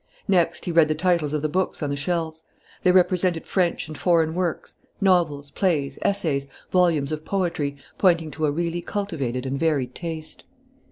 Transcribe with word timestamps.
Next, 0.27 0.65
he 0.65 0.71
read 0.71 0.87
the 0.87 0.95
titles 0.95 1.31
of 1.31 1.43
the 1.43 1.47
books 1.47 1.83
on 1.83 1.91
the 1.91 1.95
shelves. 1.95 2.41
They 2.81 2.91
represented 2.91 3.45
French 3.45 3.87
and 3.87 3.95
foreign 3.95 4.33
works, 4.33 4.77
novels, 4.99 5.51
plays, 5.51 5.99
essays, 6.01 6.47
volumes 6.71 7.11
of 7.11 7.23
poetry, 7.23 7.75
pointing 7.99 8.31
to 8.31 8.47
a 8.47 8.51
really 8.51 8.81
cultivated 8.81 9.45
and 9.45 9.59
varied 9.59 9.93
taste. 9.93 10.43